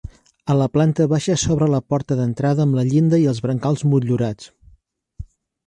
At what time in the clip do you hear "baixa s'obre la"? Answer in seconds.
1.11-1.81